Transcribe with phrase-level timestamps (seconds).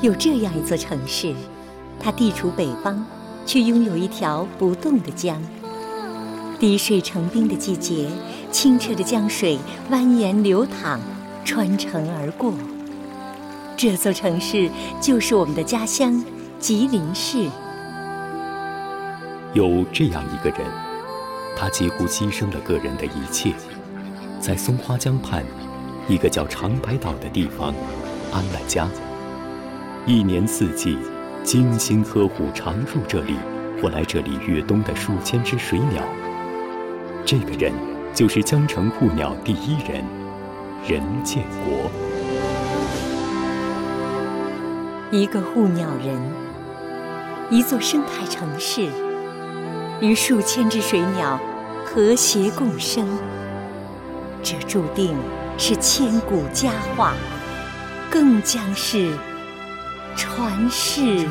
[0.00, 1.34] 有这样一座城市，
[1.98, 3.04] 它地处北方，
[3.44, 5.42] 却拥有一条不动的江。
[6.60, 8.08] 滴水成冰的季节，
[8.52, 9.58] 清澈的江水
[9.90, 11.00] 蜿蜒流淌，
[11.44, 12.52] 穿城而过。
[13.76, 14.70] 这座城市
[15.00, 16.24] 就是我们的家乡
[16.60, 17.48] 吉林市。
[19.54, 20.64] 有这样一个人，
[21.56, 23.52] 他几乎牺牲了个人的一切，
[24.40, 25.44] 在松花江畔
[26.08, 27.74] 一个叫长白岛的地方
[28.32, 28.88] 安了家。
[30.08, 30.96] 一年四季，
[31.44, 33.36] 精心呵护常入这里
[33.78, 36.02] 或来这里越冬的数千只水鸟。
[37.26, 37.70] 这个人
[38.14, 40.02] 就是江城护鸟第一人
[40.88, 41.90] 任建国。
[45.10, 46.18] 一个护鸟人，
[47.50, 48.88] 一座生态城市，
[50.00, 51.38] 与数千只水鸟
[51.84, 53.06] 和谐共生，
[54.42, 55.14] 这注定
[55.58, 57.12] 是千古佳话，
[58.10, 59.12] 更将是。
[60.18, 61.28] 传世。